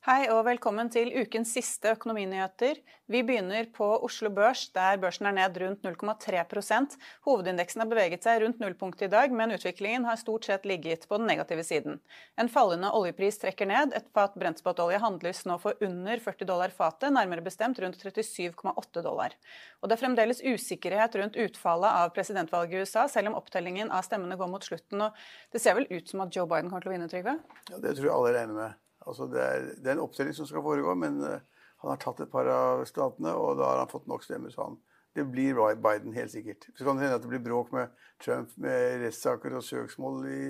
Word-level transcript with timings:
Hei 0.00 0.30
og 0.32 0.46
velkommen 0.46 0.88
til 0.88 1.10
ukens 1.12 1.50
siste 1.52 1.90
økonominyheter. 1.92 2.78
Vi 3.12 3.20
begynner 3.20 3.66
på 3.68 3.84
Oslo 4.00 4.30
Børs, 4.32 4.62
der 4.72 4.96
børsen 5.02 5.28
er 5.28 5.34
ned 5.36 5.58
rundt 5.60 5.84
0,3% 5.84 6.96
Hovedindeksen 7.28 7.84
har 7.84 7.90
beveget 7.90 8.24
seg 8.24 8.40
rundt 8.40 8.62
nullpunktet 8.64 9.10
i 9.10 9.12
dag, 9.12 9.36
men 9.36 9.52
utviklingen 9.52 10.08
har 10.08 10.16
stort 10.16 10.48
sett 10.48 10.64
ligget 10.64 11.04
på 11.04 11.20
den 11.20 11.28
negative 11.28 11.66
siden. 11.68 12.00
En 12.40 12.48
fallende 12.48 12.88
oljepris 12.96 13.42
trekker 13.44 13.68
ned. 13.68 13.92
Et 13.92 14.08
fat 14.16 14.40
brentspotolje 14.40 15.04
handles 15.04 15.44
nå 15.44 15.60
for 15.60 15.76
under 15.84 16.24
40 16.30 16.48
dollar 16.48 16.72
fatet, 16.72 17.12
nærmere 17.12 17.44
bestemt 17.44 17.84
rundt 17.84 18.00
37,8 18.00 19.04
dollar. 19.04 19.36
Og 19.84 19.92
det 19.92 19.98
er 19.98 20.04
fremdeles 20.06 20.40
usikkerhet 20.40 21.20
rundt 21.20 21.36
utfallet 21.36 21.92
av 21.92 22.16
presidentvalget 22.16 22.72
i 22.72 22.86
USA, 22.86 23.04
selv 23.04 23.34
om 23.34 23.42
opptellingen 23.44 23.92
av 23.92 24.08
stemmene 24.08 24.40
går 24.40 24.48
mot 24.56 24.64
slutten. 24.64 25.10
Og 25.10 25.24
det 25.52 25.60
ser 25.60 25.76
vel 25.76 25.92
ut 25.92 26.08
som 26.08 26.24
at 26.24 26.32
Joe 26.32 26.48
Biden 26.48 26.72
kommer 26.72 26.88
til 26.88 26.94
å 26.94 26.96
vinne, 26.96 27.12
Trygve? 27.12 27.42
Ja, 27.68 27.76
Det 27.76 27.98
tror 27.98 28.06
jeg 28.08 28.16
alle 28.16 28.38
regner 28.40 28.64
med. 28.64 28.86
Altså, 29.08 29.26
det, 29.30 29.40
er, 29.40 29.66
det 29.80 29.88
er 29.90 29.96
en 29.96 30.04
opptelling 30.04 30.36
som 30.36 30.48
skal 30.48 30.64
foregå, 30.64 30.94
men 30.98 31.20
uh, 31.24 31.40
han 31.82 31.92
har 31.94 32.00
tatt 32.02 32.22
et 32.24 32.32
par 32.32 32.48
av 32.52 32.84
statene, 32.88 33.32
og 33.32 33.58
da 33.60 33.68
har 33.70 33.82
han 33.82 33.92
fått 33.92 34.08
nok 34.10 34.24
stemmer, 34.26 34.52
så 34.52 34.68
han. 34.68 34.80
Det 35.16 35.24
blir 35.26 35.56
Biden, 35.82 36.12
helt 36.14 36.30
sikkert. 36.30 36.68
Så 36.78 36.84
kan 36.86 36.98
det 36.98 37.08
hende 37.08 37.16
at 37.18 37.24
det 37.24 37.30
blir 37.32 37.42
bråk 37.42 37.72
med 37.74 37.90
Trump 38.22 38.52
med 38.62 39.00
rettssaker 39.02 39.56
og 39.58 39.64
søksmål 39.66 40.20
i 40.30 40.42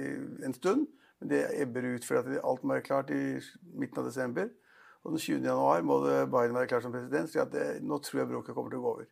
en 0.44 0.56
stund, 0.56 0.84
men 1.20 1.30
det 1.30 1.46
ebber 1.62 1.86
ut 1.94 2.04
fordi 2.04 2.36
alt 2.44 2.64
må 2.64 2.76
være 2.76 2.84
klart 2.84 3.12
i 3.14 3.38
midten 3.72 4.02
av 4.02 4.10
desember. 4.10 4.50
Og 5.00 5.14
den 5.14 5.22
20. 5.22 5.46
januar 5.48 5.86
må 5.86 6.02
Biden 6.04 6.58
være 6.58 6.68
klar 6.68 6.84
som 6.84 6.92
president, 6.92 7.32
så 7.32 7.46
det, 7.48 7.78
nå 7.80 8.02
tror 8.04 8.20
jeg 8.20 8.30
bråket 8.34 8.56
kommer 8.56 8.74
til 8.74 8.82
å 8.82 8.84
gå 8.84 8.92
over. 8.98 9.08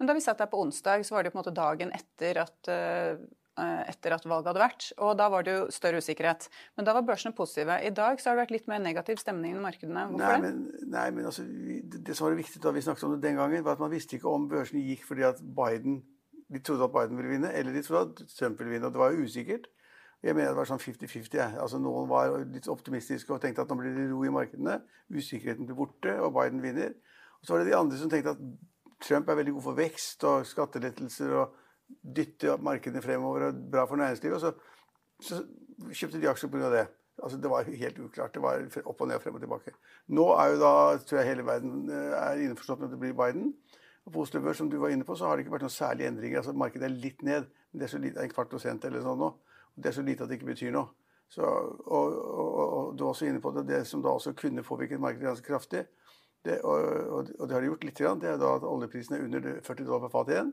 Men 0.00 0.08
da 0.08 0.16
vi 0.16 0.24
satt 0.24 0.40
her 0.40 0.48
på 0.48 0.62
onsdag, 0.64 1.04
så 1.04 1.18
var 1.18 1.26
det 1.26 1.34
på 1.34 1.36
en 1.36 1.42
måte 1.42 1.56
dagen 1.56 1.92
etter 1.92 2.40
at 2.46 2.72
uh 2.72 3.26
etter 3.56 4.14
at 4.16 4.26
valget 4.28 4.50
hadde 4.50 4.62
vært. 4.62 4.88
Og 5.02 5.14
da 5.18 5.28
var 5.32 5.46
det 5.46 5.54
jo 5.54 5.62
større 5.74 6.02
usikkerhet. 6.02 6.48
Men 6.76 6.88
da 6.88 6.96
var 6.96 7.06
børsene 7.08 7.36
positive. 7.36 7.78
I 7.80 7.92
dag 7.96 8.20
så 8.20 8.30
har 8.30 8.36
det 8.36 8.46
vært 8.46 8.56
litt 8.56 8.68
mer 8.70 8.82
negativ 8.84 9.20
stemning 9.22 9.56
i 9.56 9.62
markedene. 9.62 10.08
Hvorfor 10.10 10.36
nei, 10.36 10.42
men, 10.44 10.90
nei, 10.92 11.06
men 11.16 11.30
altså, 11.30 11.46
det, 11.46 12.02
det, 12.02 12.16
som 12.16 12.28
var 12.28 12.36
viktig 12.38 12.60
da 12.64 12.74
vi 12.76 12.84
snakket 12.84 13.08
om 13.08 13.16
det 13.16 13.22
den 13.24 13.40
gangen, 13.40 13.64
var 13.64 13.78
at 13.78 13.84
man 13.84 13.94
visste 13.94 14.18
ikke 14.18 14.28
om 14.32 14.48
børsene 14.50 14.84
gikk 14.84 15.06
fordi 15.08 15.26
at 15.28 15.40
Biden 15.40 16.02
de 16.52 16.60
trodde 16.62 16.84
at 16.84 16.92
Biden 16.94 17.16
ville 17.18 17.30
vinne, 17.30 17.48
eller 17.52 17.72
de 17.74 17.82
trodde 17.82 18.12
at 18.12 18.28
Trump 18.38 18.60
ville 18.60 18.70
vinne. 18.70 18.86
Og 18.86 18.92
det 18.94 19.00
var 19.00 19.10
jo 19.10 19.24
usikkert. 19.26 19.66
Jeg 20.22 20.34
mener 20.34 20.52
det 20.52 20.58
var 20.58 20.68
sånn 20.68 20.80
50-50. 20.82 21.58
Altså, 21.62 21.80
noen 21.82 22.08
var 22.10 22.36
litt 22.50 22.68
optimistiske 22.70 23.34
og 23.34 23.42
tenkte 23.42 23.64
at 23.64 23.72
nå 23.72 23.76
blir 23.80 23.94
det 23.96 24.06
ro 24.10 24.22
i 24.24 24.32
markedene. 24.32 24.78
Usikkerheten 25.12 25.68
blir 25.68 25.78
borte, 25.78 26.14
og 26.22 26.32
Biden 26.38 26.62
vinner. 26.62 26.94
Og 27.40 27.46
så 27.46 27.54
var 27.54 27.62
det 27.62 27.72
de 27.72 27.78
andre 27.78 28.00
som 28.00 28.10
tenkte 28.12 28.36
at 28.36 28.42
Trump 29.04 29.28
er 29.28 29.38
veldig 29.40 29.56
god 29.58 29.66
for 29.66 29.78
vekst 29.78 30.24
og 30.26 30.46
skattelettelser. 30.48 31.34
og 31.36 31.62
dytte 31.88 32.56
markedene 32.62 33.02
fremover 33.02 33.48
og 33.48 33.64
bra 33.72 33.86
for 33.88 34.00
næringslivet. 34.00 34.36
Og 34.36 34.40
så, 34.40 34.52
så 35.22 35.42
kjøpte 35.92 36.20
de 36.22 36.30
aksjer 36.30 36.52
pga. 36.52 36.70
det. 36.74 36.86
Altså, 37.22 37.38
det 37.40 37.50
var 37.50 37.64
helt 37.64 37.98
uklart. 37.98 38.34
Det 38.34 38.42
var 38.42 38.66
opp 38.84 39.00
og 39.00 39.08
ned 39.08 39.16
og 39.16 39.22
frem 39.24 39.38
og 39.38 39.40
tilbake. 39.40 39.72
Nå 40.12 40.26
er 40.36 40.52
jo 40.52 40.60
da, 40.60 40.72
tror 41.00 41.20
jeg 41.22 41.30
hele 41.30 41.46
verden 41.46 41.88
er 41.90 42.44
innforstått 42.44 42.82
med 42.82 42.90
at 42.90 42.96
det 42.96 43.00
blir 43.00 43.16
Biden. 43.16 43.54
Og 44.06 44.12
på 44.12 44.22
Oslo 44.22 44.40
Børs, 44.40 44.60
som 44.60 44.68
du 44.70 44.76
var 44.78 44.92
inne 44.94 45.04
på, 45.04 45.16
så 45.18 45.26
har 45.26 45.36
det 45.36 45.46
ikke 45.46 45.56
vært 45.56 45.66
noen 45.66 45.74
særlige 45.74 46.12
endringer. 46.12 46.42
Altså, 46.42 46.52
Markedet 46.52 46.86
er 46.90 46.94
litt 46.94 47.24
ned. 47.26 47.48
men 47.72 47.80
det 47.80 47.88
er 47.88 47.94
så 47.94 47.98
lite, 47.98 48.22
en 48.22 48.30
kvart 48.30 48.52
prosent 48.52 48.84
eller 48.84 49.02
sånn 49.02 49.18
nå. 49.18 49.32
Det 49.76 49.90
er 49.90 49.96
så 49.96 50.04
lite 50.04 50.24
at 50.24 50.30
det 50.30 50.38
ikke 50.38 50.52
betyr 50.52 50.72
noe. 50.76 50.92
Så, 51.28 51.42
og, 51.42 52.12
og, 52.14 52.50
og, 52.62 52.92
du 52.94 53.02
var 53.02 53.10
også 53.10 53.26
inne 53.26 53.40
på 53.42 53.50
det, 53.56 53.64
det 53.66 53.80
som 53.88 54.02
da 54.02 54.12
også 54.14 54.32
kunne 54.38 54.62
påvirket 54.62 55.02
markedet 55.02 55.26
ganske 55.26 55.46
kraftig, 55.46 55.82
det, 56.46 56.60
og, 56.62 56.84
og, 57.10 57.48
det 57.48 57.56
har 57.56 57.64
det 57.64 57.70
gjort 57.72 57.84
litt, 57.84 57.98
det 58.22 58.28
er 58.30 58.38
da 58.38 58.52
at 58.60 58.66
oljeprisen 58.68 59.16
er 59.16 59.24
under 59.24 59.48
40 59.66 59.88
dollar 59.88 60.04
per 60.04 60.12
fat 60.12 60.30
igjen. 60.30 60.52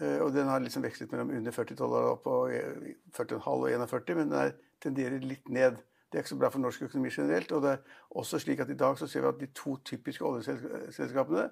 Og 0.00 0.30
den 0.32 0.48
har 0.48 0.62
liksom 0.62 0.84
vekslet 0.86 1.10
mellom 1.12 1.32
under 1.36 1.52
40 1.52 1.76
dollar 1.76 2.06
og 2.12 2.20
på 2.24 2.34
40,5 3.16 3.48
og 3.50 3.66
41, 3.68 4.14
men 4.16 4.30
den 4.30 4.38
er, 4.38 4.52
tenderer 4.80 5.24
litt 5.24 5.48
ned. 5.52 5.80
Det 6.10 6.18
er 6.18 6.24
ikke 6.24 6.32
så 6.32 6.38
bra 6.40 6.48
for 6.50 6.62
norsk 6.62 6.86
økonomi 6.86 7.10
generelt. 7.14 7.52
Og 7.52 7.62
det 7.62 7.72
er 7.74 7.98
også 8.18 8.40
slik 8.42 8.62
at 8.64 8.70
i 8.72 8.78
dag 8.78 8.96
så 8.98 9.06
ser 9.06 9.26
vi 9.26 9.28
at 9.28 9.42
de 9.42 9.50
to 9.54 9.76
typiske 9.86 10.24
oljeselskapene, 10.24 11.50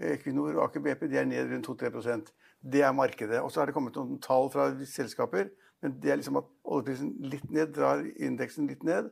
Equinor 0.00 0.54
og 0.54 0.62
Aker 0.64 0.80
BP, 0.80 1.04
de 1.10 1.18
er 1.20 1.28
ned 1.28 1.50
rundt 1.50 1.68
2-3% 1.68 2.30
Det 2.72 2.82
er 2.82 2.92
markedet. 2.92 3.40
Og 3.40 3.52
så 3.52 3.60
har 3.60 3.66
det 3.66 3.74
kommet 3.74 3.96
noen 3.96 4.20
tall 4.20 4.50
fra 4.52 4.70
selskaper, 4.86 5.50
men 5.82 6.00
det 6.00 6.10
er 6.10 6.18
liksom 6.20 6.40
at 6.40 6.48
oljeprisen 6.64 7.14
litt 7.20 7.50
ned 7.50 7.74
drar 7.76 8.02
indeksen 8.16 8.66
litt 8.68 8.82
ned. 8.84 9.10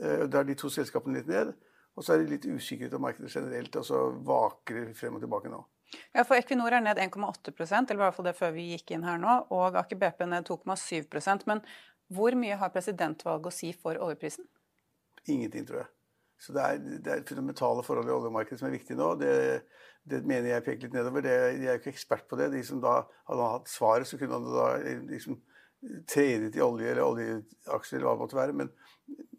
Drar 0.00 0.44
de 0.46 0.54
to 0.58 0.70
selskapene 0.70 1.18
litt 1.18 1.30
ned. 1.30 1.54
Og 1.96 2.04
så 2.04 2.12
er 2.12 2.22
det 2.22 2.34
litt 2.34 2.46
usikkerhet 2.46 2.94
om 2.94 3.06
markedet 3.06 3.32
generelt, 3.32 3.76
og 3.76 3.86
så 3.88 4.02
vaker 4.26 4.82
det 4.82 4.96
frem 4.98 5.16
og 5.16 5.24
tilbake 5.24 5.50
nå. 5.50 5.62
Ja, 6.14 6.24
for 6.24 6.38
Equinor 6.38 6.74
er 6.76 6.84
ned 6.84 7.00
1,8% 7.02 7.90
eller 7.90 8.00
i 8.00 8.04
hvert 8.04 8.16
fall 8.16 8.28
det 8.28 8.36
før 8.38 8.54
vi 8.56 8.70
gikk 8.72 8.94
inn 8.96 9.06
her 9.06 9.20
nå, 9.22 9.38
og 9.54 9.78
Aker 9.82 10.00
BP 10.00 10.24
ned 10.30 10.48
2,7% 10.48 11.46
Men 11.50 11.62
hvor 12.12 12.36
mye 12.38 12.58
har 12.60 12.72
presidentvalget 12.74 13.50
å 13.50 13.54
si 13.54 13.72
for 13.74 13.98
oljeprisen? 13.98 14.46
Ingenting, 15.26 15.66
tror 15.66 15.82
jeg. 15.82 15.90
Så 16.38 16.52
det 16.52 16.62
er, 16.62 16.80
det 17.02 17.12
er 17.12 17.26
fundamentale 17.26 17.82
forhold 17.82 18.10
i 18.10 18.14
oljemarkedet 18.14 18.60
som 18.60 18.68
er 18.68 18.76
viktig 18.76 18.96
nå. 18.98 19.14
Det, 19.20 19.32
det 20.06 20.20
mener 20.28 20.52
jeg 20.52 20.64
peker 20.66 20.86
litt 20.86 20.96
nedover. 20.96 21.24
Det, 21.24 21.34
jeg 21.56 21.70
er 21.72 21.80
ikke 21.80 21.94
ekspert 21.94 22.26
på 22.30 22.38
det. 22.38 22.50
De 22.52 22.62
som 22.66 22.82
da 22.82 23.00
hadde 23.30 23.52
hatt 23.54 23.72
svaret, 23.72 24.08
så 24.08 24.20
kunne 24.20 24.38
han 24.38 24.50
da 24.52 24.66
liksom 25.08 25.40
trenet 26.08 26.56
i 26.56 26.62
olje 26.64 26.90
eller 26.90 27.04
oljeaksjer 27.04 27.98
eller 27.98 28.08
hva 28.08 28.14
det 28.14 28.22
måtte 28.24 28.38
være. 28.38 28.56
Men, 28.60 28.70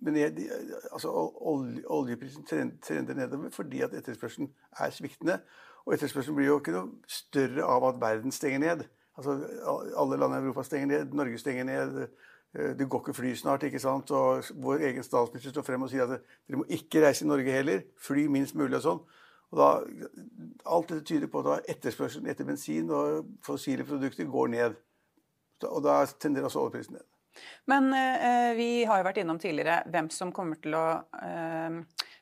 men 0.05 0.19
jeg, 0.19 0.33
de, 0.39 0.49
altså, 0.91 1.13
olje, 1.53 1.85
oljeprisen 1.93 2.47
trender 2.49 3.17
nedover 3.17 3.53
fordi 3.55 3.83
at 3.85 3.95
etterspørselen 3.97 4.51
er 4.81 4.93
sviktende. 4.95 5.39
Og 5.87 5.93
etterspørselen 5.95 6.35
blir 6.35 6.49
jo 6.49 6.59
ikke 6.59 6.73
noe 6.75 6.89
større 7.07 7.63
av 7.63 7.85
at 7.87 7.99
verden 8.01 8.33
stenger 8.35 8.59
ned. 8.59 8.81
Altså, 9.17 9.37
Alle 9.97 10.17
land 10.19 10.35
i 10.35 10.41
Europa 10.41 10.65
stenger 10.67 10.89
ned, 10.91 11.13
Norge 11.15 11.39
stenger 11.39 11.63
ned. 11.63 12.01
Det 12.53 12.89
går 12.89 12.99
ikke 13.05 13.15
fly 13.15 13.31
snart. 13.39 13.63
ikke 13.63 13.79
sant? 13.79 14.11
Og 14.11 14.43
Vår 14.63 14.83
egen 14.89 15.03
statsminister 15.03 15.55
står 15.55 15.63
frem 15.63 15.85
og 15.87 15.91
sier 15.91 16.03
at 16.03 16.19
dere 16.19 16.59
må 16.59 16.67
ikke 16.67 17.05
reise 17.05 17.23
i 17.23 17.27
Norge 17.27 17.55
heller. 17.55 17.85
Fly 18.03 18.27
minst 18.27 18.55
mulig 18.59 18.81
og 18.81 18.83
sånn. 18.83 18.99
Og 19.51 19.61
da, 19.61 19.69
Alt 20.67 20.91
dette 20.91 21.05
tyder 21.07 21.31
på 21.31 21.45
at 21.47 21.69
etterspørselen 21.71 22.27
etter 22.27 22.47
bensin 22.47 22.91
og 22.91 23.31
fossile 23.47 23.87
produkter 23.87 24.27
går 24.27 24.51
ned. 24.57 24.75
Og 25.71 25.79
da 25.87 26.01
tenderer 26.19 26.49
også 26.49 26.65
oljeprisen 26.65 26.99
ned. 26.99 27.07
Men 27.69 27.93
eh, 27.93 28.51
vi 28.57 28.69
har 28.89 28.99
jo 28.99 29.05
vært 29.07 29.21
innom 29.21 29.39
tidligere 29.39 29.83
hvem 29.93 30.09
som 30.13 30.33
kommer 30.33 30.59
til 30.61 30.75
å 30.75 30.85
eh, 31.21 31.79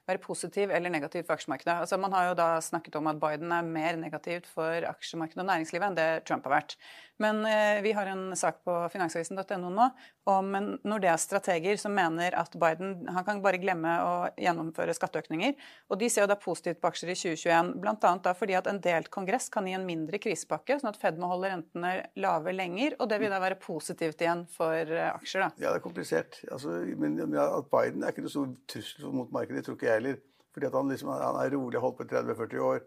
være 0.10 0.22
positiv 0.22 0.72
eller 0.74 0.94
negativ 0.94 1.26
for 1.26 1.36
aksjemarkedet. 1.38 1.80
Altså, 1.82 1.98
man 2.02 2.14
har 2.14 2.30
jo 2.30 2.38
da 2.38 2.50
snakket 2.62 2.98
om 3.00 3.10
at 3.12 3.20
Biden 3.22 3.52
er 3.52 3.66
mer 3.66 3.98
negativt 4.00 4.48
for 4.52 4.86
aksjemarkedet 4.92 5.42
og 5.44 5.50
næringslivet 5.50 5.88
enn 5.90 5.98
det 5.98 6.10
Trump 6.28 6.46
har 6.48 6.60
vært. 6.60 6.78
Men 7.22 7.46
eh, 7.48 7.82
vi 7.82 7.94
har 7.96 8.10
en 8.12 8.36
sak 8.36 8.60
på 8.68 8.74
finansavisen.no 8.92 9.70
nå 9.72 9.88
om 10.28 10.56
en 10.58 10.68
Nordeas 10.84 11.24
strateger 11.28 11.78
som 11.80 11.94
mener 11.96 12.36
at 12.36 12.56
Biden 12.60 13.06
han 13.08 13.26
kan 13.28 13.40
bare 13.44 13.60
glemme 13.62 13.94
å 14.04 14.14
gjennomføre 14.42 14.96
skatteøkninger. 14.98 15.54
Og 15.94 16.00
de 16.02 16.10
ser 16.12 16.26
jo 16.26 16.32
da 16.32 16.38
positivt 16.40 16.82
på 16.82 16.90
aksjer 16.90 17.14
i 17.14 17.18
2021, 17.20 17.72
bl.a. 17.84 18.12
da 18.26 18.34
fordi 18.36 18.58
at 18.58 18.68
en 18.68 18.82
delt 18.84 19.12
kongress 19.14 19.48
kan 19.54 19.70
gi 19.70 19.76
en 19.78 19.86
mindre 19.88 20.20
krisepakke, 20.22 20.80
sånn 20.82 20.92
at 20.92 21.00
Fed 21.00 21.22
må 21.22 21.30
holde 21.32 21.54
rentene 21.54 21.94
lave 22.20 22.56
lenger. 22.56 22.98
Og 23.00 23.10
det 23.12 23.22
vil 23.22 23.32
da 23.32 23.40
være 23.44 23.60
positivt 23.62 24.26
igjen 24.26 24.44
for 24.52 24.76
eh, 24.76 25.12
aksjer, 25.14 25.46
da. 25.46 25.52
Ja, 25.62 25.70
det 25.70 25.80
er 25.80 25.86
komplisert. 25.86 26.42
Altså, 26.50 26.82
men 27.00 27.22
at 27.22 27.72
Biden 27.72 28.04
er 28.04 28.12
ikke 28.12 28.26
noe 28.26 28.34
stor 28.34 28.52
trussel 28.72 29.16
mot 29.16 29.32
markedet, 29.36 29.64
tror 29.68 29.80
ikke 29.80 29.92
jeg 29.94 29.95
heller. 29.98 30.20
Fordi 30.56 30.72
han, 30.72 30.92
liksom, 30.92 31.12
han 31.12 31.40
er 31.42 31.56
rolig, 31.56 31.82
holdt 31.84 31.98
på 32.00 32.06
i 32.06 32.12
30-40 32.14 32.62
år. 32.64 32.84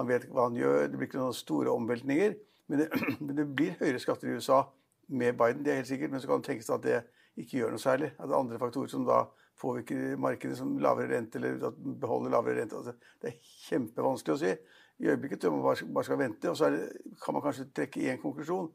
Han 0.00 0.08
vet 0.08 0.24
hva 0.32 0.48
han 0.48 0.56
gjør. 0.58 0.88
Det 0.88 0.98
blir 0.98 1.10
ikke 1.10 1.20
noen 1.20 1.36
store 1.36 1.74
omveltninger. 1.74 2.34
Men 2.70 2.82
det, 2.82 2.88
men 3.24 3.36
det 3.38 3.46
blir 3.54 3.76
høyere 3.80 4.00
skatter 4.02 4.30
i 4.30 4.38
USA 4.38 4.64
med 5.12 5.36
Biden, 5.38 5.64
det 5.64 5.72
er 5.72 5.82
helt 5.82 5.90
sikkert. 5.90 6.10
Men 6.10 6.22
så 6.22 6.30
kan 6.30 6.42
det 6.42 6.50
tenkes 6.50 6.72
at 6.74 6.84
det 6.86 6.98
ikke 7.38 7.60
gjør 7.60 7.74
noe 7.76 7.82
særlig. 7.82 8.12
At 8.16 8.26
det 8.26 8.34
er 8.34 8.42
andre 8.42 8.60
faktorer 8.62 8.92
som 8.92 9.06
da 9.08 9.24
påvirker 9.62 10.16
markedet, 10.20 10.56
som 10.58 10.74
lavere 10.82 11.12
rente 11.12 11.38
eller 11.38 11.68
at 11.68 11.82
beholder 12.02 12.34
lavere 12.34 12.60
rente. 12.60 12.78
Altså, 12.78 12.96
det 13.22 13.30
er 13.30 13.50
kjempevanskelig 13.68 14.34
å 14.34 14.40
si. 14.42 14.54
I 15.02 15.10
øyeblikket 15.12 15.42
tror 15.42 15.56
man 15.56 15.66
bare 15.94 16.06
skal 16.06 16.20
vente. 16.20 16.50
Og 16.50 16.58
så 16.58 16.70
det, 16.74 16.88
kan 17.22 17.36
man 17.36 17.44
kanskje 17.44 17.70
trekke 17.74 18.08
én 18.10 18.20
konklusjon. 18.22 18.72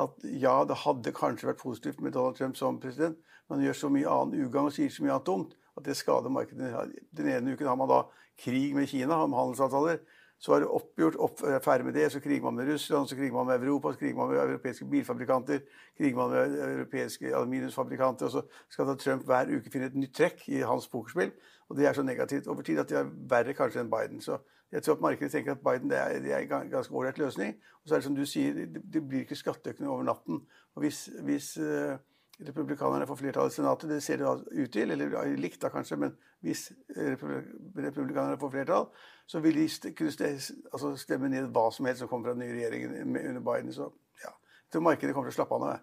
At 0.00 0.22
ja, 0.24 0.54
det 0.64 0.80
hadde 0.86 1.12
kanskje 1.12 1.50
vært 1.50 1.60
positivt 1.60 2.00
med 2.00 2.14
Donald 2.14 2.38
Trump 2.38 2.56
som 2.56 2.78
president, 2.80 3.18
men 3.48 3.58
han 3.58 3.66
gjør 3.66 3.78
så 3.80 3.88
mye 3.92 4.12
annen 4.12 4.46
ugagn 4.46 4.70
og 4.70 4.76
sier 4.76 4.92
så 4.94 5.02
mye 5.04 5.16
annet 5.16 5.26
dumt 5.26 5.56
at 5.76 5.84
det 5.84 5.96
skader 5.96 6.32
markedet. 6.32 6.72
Den 7.16 7.28
ene 7.28 7.54
uken 7.54 7.66
har 7.66 7.78
man 7.78 7.90
da 7.90 8.02
krig 8.40 8.74
med 8.74 8.88
Kina 8.88 9.22
om 9.24 9.36
handelsavtaler. 9.36 10.00
Så 10.40 10.54
er 10.56 10.62
det 10.62 10.70
oppgjort, 10.72 11.16
opp, 11.20 11.42
eh, 11.44 11.58
ferdig 11.60 11.84
med 11.84 11.94
det, 11.94 12.12
så 12.12 12.20
kriger 12.20 12.42
man 12.42 12.54
med 12.54 12.68
Russland, 12.72 13.08
så 13.08 13.16
kriger 13.16 13.32
man 13.32 13.46
med 13.46 13.60
Europa, 13.60 13.92
så 13.92 13.98
kriger 13.98 14.14
man 14.16 14.30
med 14.30 14.38
europeiske 14.38 14.84
bilfabrikanter, 14.88 15.60
kriger 15.98 16.16
man 16.16 16.30
med 16.30 16.54
europeiske 16.64 17.36
aluminiumsfabrikanter, 17.36 18.26
og 18.26 18.32
så 18.32 18.42
skal 18.70 18.86
da 18.86 18.94
Trump 18.94 19.26
hver 19.28 19.52
uke 19.56 19.70
finne 19.70 19.90
et 19.90 19.98
nytt 20.00 20.14
trekk 20.16 20.48
i 20.48 20.62
hans 20.64 20.88
pokerspill. 20.88 21.34
Og 21.68 21.76
det 21.76 21.86
er 21.86 21.92
så 21.92 22.02
negativt 22.02 22.48
over 22.48 22.62
tid 22.62 22.78
at 22.78 22.88
det 22.88 22.98
er 22.98 23.12
verre 23.28 23.54
kanskje 23.54 23.84
enn 23.84 23.92
Biden. 23.92 24.20
Så 24.20 24.38
jeg 24.72 24.82
tror 24.82 24.94
at 24.94 25.00
markedet 25.00 25.32
tenker 25.32 25.52
at 25.52 25.60
Biden 25.60 25.90
det 25.90 25.98
er, 25.98 26.18
det 26.22 26.32
er 26.32 26.38
en 26.38 26.70
ganske 26.70 26.94
ålreit 26.94 27.18
løsning. 27.18 27.54
Og 27.82 27.88
så 27.88 27.94
er 27.94 27.98
det 27.98 28.04
som 28.04 28.16
du 28.16 28.24
sier, 28.26 28.54
det, 28.54 29.08
blir 29.08 29.20
ikke 29.20 29.36
skatteøkning 29.36 29.90
over 29.90 30.02
natten. 30.02 30.40
Og 30.74 30.82
hvis, 30.82 31.10
hvis 31.22 31.58
uh, 31.58 31.98
republikanerne 32.46 33.06
får 33.08 33.18
flertall 33.20 33.50
i 33.50 33.54
Senatet, 33.54 33.90
det 33.90 34.00
ser 34.04 34.20
det 34.20 34.30
ut 34.50 34.72
til, 34.72 34.90
eller 34.90 35.36
likt 35.38 35.60
da 35.62 35.70
kanskje, 35.72 35.98
men 36.00 36.16
hvis 36.44 36.70
republikanerne 36.96 38.38
får 38.40 38.52
flertall, 38.54 38.88
så 39.28 39.42
vil 39.44 39.60
de 39.60 39.92
kunne 39.96 40.30
altså 40.72 40.94
stemme 40.98 41.28
ned 41.32 41.52
hva 41.54 41.68
som 41.74 41.86
helst 41.86 42.04
som 42.04 42.10
kommer 42.10 42.30
fra 42.30 42.36
den 42.38 42.46
nye 42.46 42.56
regjeringen 42.56 43.16
under 43.30 43.44
Biden. 43.44 43.72
Så 43.76 43.90
ja, 44.24 44.32
jeg 44.32 44.74
tror 44.74 44.86
markedet 44.88 45.14
kommer 45.14 45.30
til 45.30 45.36
å 45.36 45.40
slappe 45.42 45.58
av 45.58 45.64
nå. 45.66 45.78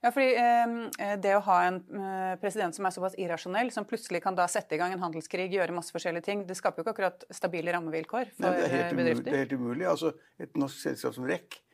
Ja, 0.00 0.10
fordi 0.14 0.30
eh, 0.38 1.14
Det 1.20 1.34
å 1.36 1.42
ha 1.44 1.58
en 1.66 1.78
eh, 1.92 2.34
president 2.40 2.76
som 2.76 2.86
er 2.88 2.94
såpass 2.94 3.16
irrasjonell, 3.20 3.70
som 3.74 3.86
plutselig 3.88 4.22
kan 4.24 4.36
da 4.38 4.46
sette 4.50 4.76
i 4.76 4.80
gang 4.80 4.94
en 4.94 5.02
handelskrig, 5.02 5.50
gjøre 5.52 5.76
masse 5.76 5.92
forskjellige 5.94 6.24
ting, 6.24 6.44
det 6.48 6.56
skaper 6.58 6.80
jo 6.80 6.86
ikke 6.86 6.94
akkurat 6.96 7.26
stabile 7.34 7.74
rammevilkår 7.76 8.32
for 8.36 8.46
Nei, 8.46 8.54
det 8.56 8.68
er 8.68 8.76
helt 8.76 9.00
bedrifter. 9.00 9.22
Umulig, 9.22 9.24
det 9.26 9.36
er 9.36 9.44
helt 9.44 9.56
umulig. 9.58 9.88
Altså, 9.92 10.14
Et 10.38 10.60
norsk 10.62 10.84
selskap 10.86 11.16
som 11.18 11.28
REC 11.28 11.58
eh, 11.58 11.67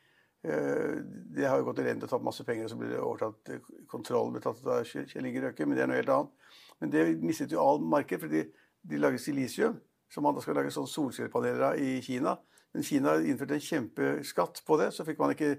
det 0.45 1.47
har 1.49 1.59
jo 1.59 1.67
gått 1.69 1.81
elendig 1.83 2.07
og 2.07 2.11
tatt 2.11 2.25
masse 2.25 2.45
penger, 2.47 2.67
og 2.67 2.71
så 2.71 2.77
blir 2.79 2.93
det 2.93 3.01
overtatt 3.01 3.51
eh, 3.53 3.69
kontrollen 3.91 4.35
ble 4.35 4.43
tatt 4.43 4.61
av 4.69 4.85
Kjell 4.87 5.25
Inge 5.25 5.43
Røkke, 5.45 5.65
men 5.65 5.77
det 5.77 5.85
er 5.85 5.91
noe 5.91 5.99
helt 5.99 6.13
annet. 6.13 6.55
Men 6.81 6.93
det 6.93 7.05
mistet 7.23 7.55
jo 7.55 7.63
all 7.63 7.81
marked, 7.81 8.21
fordi 8.21 8.43
de 8.85 8.99
lager 9.01 9.21
silisium, 9.21 9.79
som 10.11 10.25
man 10.27 10.35
da 10.35 10.43
skal 10.43 10.59
lage 10.59 10.73
sånn 10.73 10.89
solcellepaneler 10.89 11.69
av 11.71 11.81
i 11.81 11.97
Kina. 12.05 12.35
Men 12.75 12.83
Kina 12.83 13.15
innførte 13.23 13.55
en 13.55 13.63
kjempeskatt 13.63 14.61
på 14.67 14.77
det, 14.81 14.89
så 14.93 15.05
fikk 15.07 15.21
man 15.21 15.31
ikke 15.33 15.55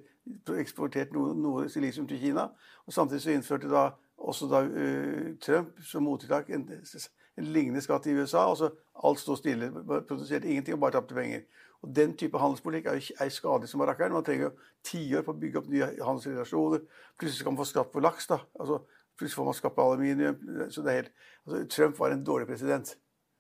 eksportert 0.61 1.15
noe, 1.17 1.33
noe 1.35 1.69
silisium 1.73 2.09
til 2.09 2.21
Kina. 2.21 2.51
Og 2.87 2.95
Samtidig 2.95 3.23
så 3.25 3.33
innførte 3.33 3.71
da 3.73 3.89
også 4.17 4.49
da 4.51 4.63
uh, 4.65 5.31
Trump 5.43 5.81
som 5.85 6.05
mottiltak 6.05 6.51
en, 6.51 6.67
en, 6.71 7.49
lignende 7.53 7.83
skatt 7.85 8.07
i 8.07 8.15
USA. 8.17 8.47
altså 8.49 8.71
Alt 9.05 9.21
sto 9.21 9.37
stille, 9.37 9.71
produserte 10.09 10.49
ingenting 10.49 10.77
og 10.77 10.85
bare 10.85 10.99
tapte 10.99 11.17
penger. 11.17 11.45
Og 11.87 11.95
Den 11.95 12.17
type 12.19 12.39
handelspolitikk 12.43 12.91
er, 12.91 13.01
er 13.23 13.31
skadelig 13.31 13.71
som 13.71 13.85
rakkeren. 13.87 14.15
Man 14.17 14.27
trenger 14.27 14.49
jo 14.49 14.53
tiår 14.87 15.23
på 15.23 15.35
å 15.35 15.41
bygge 15.41 15.61
opp 15.63 15.71
nye 15.71 15.89
handelsrelasjoner. 15.95 16.83
Plutselig 17.15 17.45
skal 17.45 17.55
man 17.55 17.63
få 17.63 17.69
skatt 17.71 17.93
på 17.95 18.03
laks. 18.03 18.27
da, 18.33 18.41
altså 18.59 18.83
Plutselig 19.17 19.39
får 19.39 19.49
man 19.49 19.57
skatt 19.57 19.77
på 19.77 19.85
aluminium. 19.87 20.69
så 20.71 20.83
det 20.85 20.93
er 20.93 20.99
helt, 21.01 21.13
altså 21.47 21.63
Trump 21.73 21.99
var 21.99 22.13
en 22.13 22.25
dårlig 22.25 22.51
president. 22.51 22.97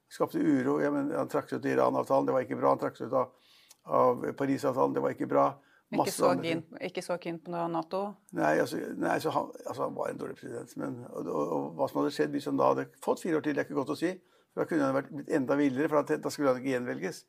Skapte 0.09 0.39
uro. 0.39 0.79
Ja, 0.81 0.93
men 0.95 1.11
han 1.13 1.29
trakk 1.29 1.51
seg 1.51 1.61
ut 1.61 1.67
i 1.67 1.75
Iran-avtalen, 1.75 2.29
det 2.29 2.37
var 2.37 2.47
ikke 2.47 2.57
bra. 2.61 2.73
Han 2.73 2.81
trakk 2.81 2.97
seg 2.97 3.11
ut 3.11 3.19
av, 3.19 3.53
av 3.85 4.25
Paris-avtalen, 4.39 4.95
det 4.97 5.03
var 5.05 5.17
ikke 5.17 5.29
bra. 5.29 5.51
Ikke 5.95 6.11
så, 6.11 6.33
keen, 6.43 6.65
ikke 6.83 7.03
så, 7.05 7.15
keen, 7.23 7.37
på 7.39 7.53
Nato? 7.53 8.01
Nei, 8.35 8.57
altså, 8.59 8.81
nei 8.99 9.13
han, 9.23 9.53
altså, 9.55 9.85
han, 9.85 9.95
var 9.95 10.11
en 10.11 10.19
dårlig 10.19 10.39
president. 10.41 10.73
Men, 10.81 10.97
og, 11.13 11.29
og, 11.29 11.43
og, 11.45 11.69
hva 11.79 11.91
som 11.91 12.01
hadde 12.01 12.15
skjedd 12.17 12.33
hvis 12.35 12.49
han 12.51 12.59
da 12.59 12.73
hadde 12.73 12.89
fått 13.05 13.23
fire 13.23 13.39
år 13.39 13.45
til, 13.45 13.55
det 13.55 13.63
er 13.63 13.69
ikke 13.69 13.79
godt 13.79 13.95
å 13.95 13.99
si. 14.01 14.15
For 14.51 14.65
Da 14.65 14.71
kunne 14.71 14.89
han 14.89 14.97
vært 14.97 15.13
blitt 15.13 15.31
enda 15.37 15.59
villere, 15.61 15.91
for 15.93 16.01
da, 16.01 16.19
da 16.25 16.33
skulle 16.33 16.55
han 16.55 16.63
ikke 16.63 16.73
gjenvelges. 16.73 17.23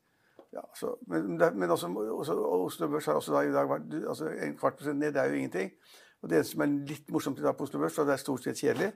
Ja, 0.52 0.62
så, 0.74 0.94
men, 1.06 1.36
men 1.36 1.70
også, 1.70 1.88
også, 1.92 2.34
Oslo 2.34 2.88
Børs 2.88 3.06
har 3.06 3.18
også 3.20 3.34
da 3.34 3.42
i 3.44 3.52
dag 3.52 3.68
vært 3.68 3.94
altså, 4.08 4.30
en 4.32 4.56
kvart 4.56 4.78
prosent 4.78 4.98
ned. 4.98 5.12
Det 5.12 5.20
er 5.20 5.28
jo 5.28 5.40
ingenting. 5.42 5.72
Og 6.22 6.30
Det 6.30 6.40
som 6.46 6.64
er 6.64 6.72
litt 6.88 7.10
morsomt 7.12 7.38
i 7.38 7.44
dag 7.44 7.56
på 7.56 7.66
Oslo 7.68 7.82
Børs, 7.82 7.98
og 7.98 8.08
det 8.08 8.16
er 8.16 8.22
stort 8.22 8.46
sett 8.46 8.58
kjedelig, 8.58 8.88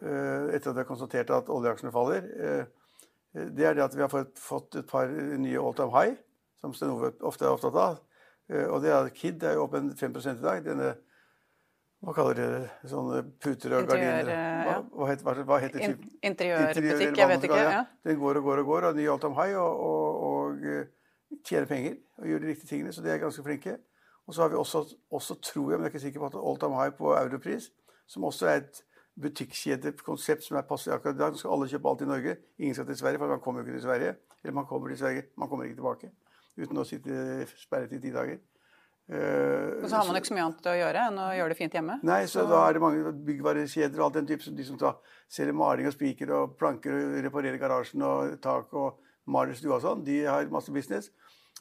uh, 0.00 0.48
etter 0.56 0.70
at 0.70 0.74
vi 0.74 0.82
har 0.82 0.88
konstatert 0.88 1.30
at 1.36 1.52
oljeaksjene 1.52 1.92
faller, 1.94 2.26
uh, 2.40 2.96
det 3.36 3.68
er 3.68 3.76
det 3.76 3.84
at 3.84 3.94
vi 3.94 4.02
har 4.02 4.10
fått, 4.10 4.38
fått 4.40 4.78
et 4.80 4.88
par 4.88 5.12
nye 5.12 5.60
all 5.60 5.76
time 5.76 5.92
high, 5.92 6.16
som 6.64 6.72
Sten 6.74 6.94
Ove 6.94 7.12
ofte 7.28 7.44
er 7.44 7.52
opptatt 7.52 7.76
av. 7.82 8.00
Uh, 8.48 8.64
og 8.64 8.80
det 8.82 8.90
er 8.90 8.98
at 9.02 9.14
Kid 9.14 9.44
er 9.44 9.60
jo 9.60 9.66
opp 9.68 9.76
en 9.76 9.92
5 9.92 10.16
i 10.32 10.40
dag. 10.40 10.64
Denne 10.64 10.94
hva 12.04 12.12
kaller 12.14 12.36
dere 12.36 12.58
det? 12.60 12.90
Sånne 12.90 13.20
puter 13.42 13.72
og 13.78 13.86
gardiner? 13.88 14.28
Hva, 14.28 14.74
hva, 14.92 15.06
heter, 15.08 15.38
hva 15.48 15.56
heter 15.62 15.84
In, 15.86 15.94
Interiørbutikk, 16.28 17.16
jeg 17.18 17.30
vet 17.32 17.46
ikke. 17.48 17.60
Ja. 17.64 17.80
Den 18.06 18.18
går 18.20 18.38
og 18.38 18.50
går 18.50 18.62
og 18.62 18.68
går, 18.70 18.88
og 18.90 18.98
ny 18.98 19.06
all 19.10 19.22
time 19.22 19.38
high, 19.38 19.56
og, 19.58 19.80
og, 19.88 20.20
og 20.56 21.44
tjene 21.44 21.66
penger 21.66 21.94
og 22.18 22.26
gjøre 22.30 22.42
de 22.44 22.50
riktige 22.52 22.70
tingene. 22.70 22.92
Så 22.92 23.02
de 23.02 23.10
er 23.10 23.22
ganske 23.22 23.42
flinke. 23.42 23.76
Og 24.26 24.34
så 24.34 24.42
har 24.42 24.48
vi 24.48 24.58
også, 24.58 24.82
også 25.10 25.34
tror 25.42 25.70
jeg, 25.70 25.78
men 25.78 25.86
jeg 25.86 25.90
er 25.90 25.94
ikke 25.94 26.04
sikker 26.06 26.20
på 26.20 26.26
at 26.26 26.34
Old 26.34 26.58
time 26.60 26.82
high 26.82 26.94
på 26.98 27.14
europris, 27.14 27.70
som 28.06 28.24
også 28.24 28.48
er 28.50 28.62
et 28.64 28.82
butikkjedekonsept 29.22 30.44
som 30.44 30.56
er 30.56 30.66
passelig 30.68 30.94
akkurat 30.94 31.14
i 31.14 31.18
dag. 31.18 31.30
Nå 31.32 31.40
skal 31.40 31.54
alle 31.54 31.68
kjøpe 31.70 31.88
alt 31.88 32.02
i 32.02 32.10
Norge. 32.10 32.36
Ingen 32.58 32.74
skal 32.74 32.86
til 32.86 32.98
Sverige, 32.98 33.18
for 33.22 33.32
man 33.32 33.40
kommer 33.40 33.60
jo 33.60 33.66
ikke 33.66 33.78
til 33.78 33.86
Sverige. 33.86 34.16
Eller 34.42 34.54
man 34.54 34.66
kommer 34.66 34.88
til 34.88 34.98
Sverige, 34.98 35.22
man 35.36 35.48
kommer 35.48 35.64
ikke 35.64 35.78
tilbake. 35.78 36.10
Uten 36.56 36.82
å 36.82 36.84
sitte 36.88 37.46
sperret 37.60 37.92
i 37.92 38.02
ti 38.02 38.12
dager. 38.12 38.38
Uh, 39.06 39.84
og 39.84 39.86
så 39.86 40.00
har 40.00 40.06
man 40.08 40.16
ikke 40.18 40.32
så 40.32 40.34
mye 40.34 40.44
annet 40.48 40.64
å 40.66 40.72
gjøre 40.74 41.02
enn 41.06 41.18
å 41.22 41.26
gjøre 41.36 41.52
det 41.52 41.56
fint 41.60 41.74
hjemme? 41.78 41.94
Nei, 42.02 42.24
så, 42.26 42.40
så... 42.40 42.46
da 42.50 42.62
er 42.66 42.74
det 42.74 42.80
mange 42.82 43.12
byggvarekjeder 43.28 44.00
og 44.00 44.08
alt 44.08 44.16
den 44.18 44.26
type, 44.32 44.42
som 44.42 44.56
de 44.58 44.66
som 44.66 44.80
tar, 44.80 44.96
selger 45.30 45.54
maling 45.54 45.86
og 45.86 45.94
spiker 45.94 46.32
og 46.34 46.56
planker 46.58 46.96
og 46.96 47.20
reparerer 47.28 47.60
garasjen 47.62 48.02
og 48.02 48.32
tak 48.42 48.74
og 48.74 48.98
maler 49.26 49.58
stua 49.58 49.78
og 49.78 49.84
sånn. 49.84 50.04
De 50.06 50.20
har 50.26 50.48
masse 50.52 50.72
business. 50.74 51.10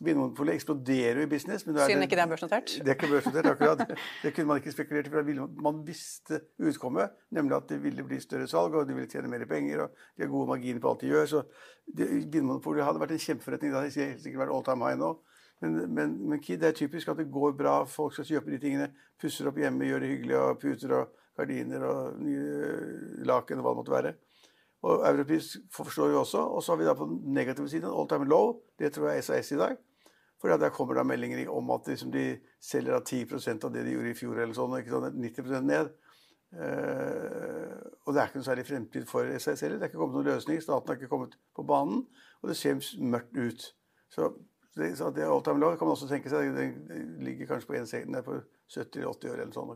Vinmonopolet 0.04 0.58
eksploderer 0.58 1.22
jo 1.22 1.24
i 1.24 1.30
business. 1.32 1.64
Men 1.64 1.78
Synd 1.80 2.04
ikke 2.04 2.18
det 2.20 2.24
er 2.26 2.32
børsnotert? 2.32 2.74
Det 2.84 2.92
er 2.92 2.98
ikke 2.98 3.10
børsnotert, 3.14 3.48
akkurat. 3.54 3.94
Det 4.24 4.32
kunne 4.36 4.50
man 4.50 4.60
ikke 4.60 4.74
spekulert 4.74 5.08
i. 5.08 5.14
for 5.14 5.62
Man 5.64 5.80
visste 5.88 6.42
utkommet, 6.60 7.14
nemlig 7.32 7.56
at 7.56 7.70
det 7.70 7.78
ville 7.84 8.04
bli 8.04 8.20
større 8.20 8.48
salg, 8.52 8.76
og 8.76 8.90
de 8.90 8.98
ville 8.98 9.08
tjene 9.08 9.32
mer 9.32 9.46
penger, 9.48 9.86
og 9.86 9.96
de 10.18 10.26
har 10.26 10.34
gode 10.34 10.50
marginer 10.52 10.84
på 10.84 10.92
alt 10.92 11.06
de 11.06 11.14
gjør. 11.14 11.30
Så 11.32 11.44
Vinmonopolet 11.96 12.84
hadde 12.84 13.00
vært 13.06 13.16
en 13.16 13.24
kjempeforretning. 13.24 13.72
Det 13.72 13.80
hadde 13.80 14.10
helt 14.10 14.26
sikkert 14.26 14.44
vært 14.44 14.56
all 14.58 14.68
time 14.68 14.90
high 14.90 15.00
nå. 15.00 15.14
Men, 15.64 15.78
men, 15.96 16.20
men 16.28 16.44
Kid 16.44 16.60
det 16.60 16.74
er 16.74 16.80
typisk 16.82 17.14
at 17.14 17.22
det 17.22 17.30
går 17.32 17.56
bra. 17.56 17.78
Folk 17.88 18.18
skal 18.18 18.28
kjøpe 18.34 18.52
de 18.52 18.60
tingene. 18.60 18.92
Pusser 19.22 19.48
opp 19.48 19.62
hjemme, 19.64 19.88
gjør 19.88 20.04
det 20.04 20.12
hyggelig, 20.12 20.38
og 20.42 20.60
puter 20.60 20.98
og 21.00 21.16
gardiner 21.40 21.88
og 21.88 22.20
nye 22.20 23.24
laken 23.28 23.60
og 23.62 23.64
hva 23.64 23.72
det 23.72 23.80
måtte 23.80 23.96
være. 23.96 24.16
Og 24.86 25.02
europeisk 25.10 25.58
forstår 25.74 26.12
vi 26.12 26.16
også. 26.20 26.38
Og 26.38 26.64
så 26.64 26.72
har 26.72 26.78
vi 26.78 26.86
da 26.86 26.94
på 26.94 27.08
den 27.10 27.34
negative 27.34 27.70
siden 27.70 27.90
all 27.90 28.08
time 28.10 28.28
low. 28.30 28.60
Det 28.80 28.94
tror 28.94 29.10
jeg 29.10 29.18
er 29.18 29.28
SAS 29.28 29.52
i 29.56 29.60
dag. 29.60 29.78
For 30.42 30.58
der 30.62 30.70
kommer 30.70 30.94
det 30.94 31.06
meldinger 31.10 31.50
om 31.50 31.72
at 31.74 31.88
liksom 31.88 32.12
de 32.12 32.38
selger 32.62 32.94
av 32.94 33.06
10 33.06 33.64
av 33.64 33.72
det 33.74 33.86
de 33.86 33.96
gjorde 33.96 34.12
i 34.12 34.18
fjor. 34.18 34.40
eller 34.40 34.54
sånn, 34.54 34.76
ikke 34.78 34.94
sånn 34.94 35.22
90 35.22 35.64
ned. 35.66 35.94
Uh, 36.56 37.82
og 38.06 38.14
det 38.14 38.22
er 38.22 38.30
ikke 38.30 38.40
noe 38.40 38.48
særlig 38.48 38.66
fremtid 38.68 39.08
for 39.10 39.32
SAS 39.40 39.64
heller. 39.66 39.80
Det 39.80 39.88
er 39.88 39.92
ikke 39.92 40.04
kommet 40.04 40.20
noen 40.20 40.30
løsning. 40.30 40.62
Staten 40.62 40.92
har 40.92 41.00
ikke 41.00 41.10
kommet 41.12 41.34
på 41.56 41.66
banen. 41.66 42.06
Og 42.44 42.52
det 42.52 42.58
ser 42.60 42.78
mørkt 43.02 43.34
ut. 43.34 43.66
Så 44.14 44.30
det, 44.78 44.94
så 45.00 45.10
det 45.16 45.26
all 45.26 45.44
time 45.44 45.64
low 45.64 45.74
kan 45.80 45.88
man 45.88 45.98
også 45.98 46.12
tenke 46.12 46.30
seg. 46.30 46.54
Det 46.54 47.02
ligger 47.26 47.56
kanskje 47.56 47.72
på 47.72 48.38
70-80 48.76 49.32
øre 49.32 49.42
eller 49.42 49.56
sånn. 49.56 49.74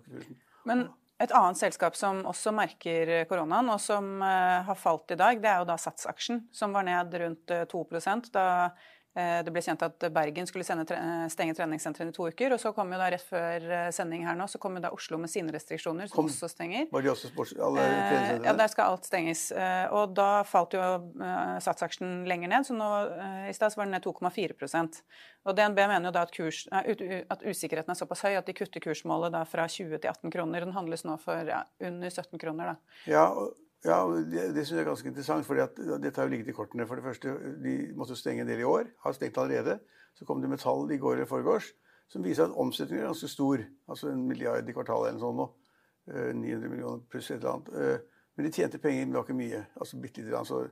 Men 0.70 0.90
et 1.20 1.34
annet 1.36 1.60
selskap 1.60 1.98
som 2.00 2.22
også 2.30 2.54
merker 2.56 3.12
koronaen, 3.28 3.70
og 3.74 3.82
som 3.84 4.22
uh, 4.24 4.62
har 4.68 4.78
falt 4.80 5.12
i 5.12 5.20
dag, 5.20 5.42
det 5.44 5.52
er 5.52 5.60
jo 5.64 5.68
da 5.68 5.76
Sats-aksjen, 5.80 6.46
som 6.56 6.76
var 6.76 6.88
ned 6.88 7.20
rundt 7.24 7.52
2 7.72 7.84
eh, 8.00 8.22
da 8.32 8.48
Eh, 8.70 8.88
det 9.18 9.52
ble 9.52 9.62
kjent 9.66 9.82
at 9.84 10.06
Bergen 10.14 10.48
skulle 10.48 10.64
eh, 10.64 11.24
stenge 11.34 11.56
treningssentrene 11.58 12.14
i 12.14 12.16
to 12.16 12.28
uker. 12.30 12.54
og 12.54 12.60
så 12.62 12.72
kom 12.76 12.92
jo 12.94 13.00
da 13.02 13.08
Rett 13.10 13.26
før 13.26 13.66
eh, 13.66 13.88
sending 13.96 14.26
her 14.28 14.38
nå, 14.38 14.46
så 14.48 14.62
kom 14.62 14.78
jo 14.78 14.84
da 14.84 14.92
Oslo 14.94 15.18
med 15.18 15.32
sine 15.32 15.54
restriksjoner, 15.56 16.08
som 16.08 16.20
kom, 16.20 16.30
også 16.30 16.50
stenger. 16.52 16.86
Var 16.92 17.06
de 17.06 17.12
også 17.12 17.32
sports, 17.32 17.56
alle 17.58 17.86
ja, 18.46 18.54
der 18.54 18.70
skal 18.72 18.94
alt 18.94 19.10
stenges. 19.10 19.48
Og 19.96 20.14
da 20.18 20.44
falt 20.48 20.76
jo 20.78 20.82
satsaksjen 21.64 22.24
lenger 22.30 22.52
ned, 22.52 22.68
så 22.68 22.76
nå 22.78 22.90
i 23.50 23.56
stad 23.56 23.76
var 23.78 23.90
den 23.90 23.96
ned 23.98 24.06
2,4 24.06 24.86
Og 25.48 25.56
DNB 25.58 25.80
mener 25.80 26.10
jo 26.10 26.14
da 26.16 26.26
at, 26.28 26.36
kurs, 26.36 26.66
at, 26.72 27.44
usikkerheten 27.46 27.94
er 27.94 27.98
såpass 27.98 28.24
høy 28.28 28.38
at 28.38 28.48
de 28.48 28.56
kutter 28.58 28.84
kursmålet 28.84 29.34
da 29.34 29.44
fra 29.50 29.68
20 29.68 29.98
til 29.98 30.10
18 30.12 30.36
kroner. 30.36 30.66
Den 30.66 30.78
handles 30.78 31.06
nå 31.08 31.18
for 31.22 31.50
ja, 31.50 31.64
under 31.82 32.10
17 32.14 32.38
kroner. 32.42 32.74
da. 32.74 32.94
Ja, 33.10 33.26
og 33.34 33.58
ja, 33.86 34.00
Det, 34.08 34.50
det 34.56 34.66
synes 34.66 34.78
jeg 34.78 34.86
er 34.86 34.90
ganske 34.90 35.08
interessant. 35.08 35.46
for 35.46 35.56
Dette 35.56 36.16
har 36.16 36.28
jo 36.28 36.34
ligget 36.34 36.52
i 36.52 36.58
kortene. 36.58 36.88
For 36.88 36.96
det 36.96 37.04
første, 37.04 37.36
De 37.64 37.94
måtte 37.96 38.16
stenge 38.16 38.42
en 38.42 38.50
del 38.50 38.60
i 38.60 38.68
år. 38.68 38.90
Har 39.04 39.14
stengt 39.14 39.38
allerede. 39.38 39.80
Så 40.16 40.26
kom 40.26 40.42
det 40.42 40.50
med 40.50 40.60
tall 40.60 40.92
i 40.92 40.98
går 40.98 41.14
eller 41.14 41.30
foregårs 41.30 41.72
som 42.10 42.26
viser 42.26 42.48
at 42.48 42.58
omsetningen 42.58 43.04
er 43.04 43.12
ganske 43.12 43.30
stor. 43.30 43.64
Altså 43.90 44.10
en 44.10 44.26
milliard 44.28 44.70
i 44.70 44.76
kvartalet 44.76 45.12
eller 45.12 45.24
sånn 45.24 45.40
nå. 45.40 45.50
900 46.10 46.40
eh, 46.42 46.70
millioner 46.72 47.02
pluss 47.12 47.30
et 47.30 47.38
eller 47.38 47.52
annet. 47.52 47.74
Eh, 47.78 48.24
men 48.36 48.48
de 48.48 48.54
tjente 48.56 48.80
penger, 48.82 49.04
men 49.04 49.14
det 49.14 49.20
var 49.20 49.28
ikke 49.28 49.42
mye. 49.42 49.66
altså 49.78 50.00
bitte 50.02 50.24
litt, 50.26 50.48
så 50.48 50.64